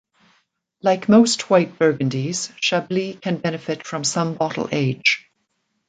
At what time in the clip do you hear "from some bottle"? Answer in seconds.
3.85-4.67